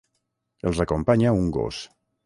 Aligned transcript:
Els 0.71 0.81
acompanya 0.87 1.35
un 1.43 1.55
gos. 1.61 1.87